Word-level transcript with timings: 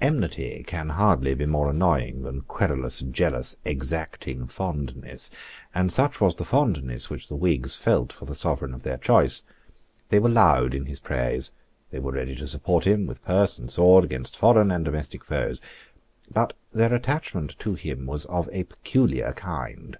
Enmity 0.00 0.64
can 0.66 0.88
hardly 0.88 1.34
be 1.34 1.44
more 1.44 1.68
annoying 1.68 2.22
than 2.22 2.40
querulous, 2.40 3.00
jealous, 3.00 3.58
exacting 3.66 4.46
fondness; 4.46 5.28
and 5.74 5.92
such 5.92 6.22
was 6.22 6.36
the 6.36 6.44
fondness 6.46 7.10
which 7.10 7.28
the 7.28 7.36
Whigs 7.36 7.76
felt 7.76 8.10
for 8.10 8.24
the 8.24 8.34
Sovereign 8.34 8.72
of 8.72 8.82
their 8.82 8.96
choice. 8.96 9.42
They 10.08 10.18
were 10.18 10.30
loud 10.30 10.72
in 10.72 10.86
his 10.86 11.00
praise. 11.00 11.52
They 11.90 11.98
were 11.98 12.12
ready 12.12 12.34
to 12.36 12.46
support 12.46 12.84
him 12.86 13.06
with 13.06 13.22
purse 13.26 13.58
and 13.58 13.70
sword 13.70 14.04
against 14.04 14.38
foreign 14.38 14.70
and 14.70 14.86
domestic 14.86 15.22
foes. 15.22 15.60
But 16.32 16.54
their 16.72 16.94
attachment 16.94 17.58
to 17.58 17.74
him 17.74 18.06
was 18.06 18.24
of 18.24 18.48
a 18.52 18.62
peculiar 18.62 19.34
kind. 19.34 19.98